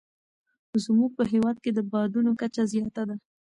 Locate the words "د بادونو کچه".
1.73-2.63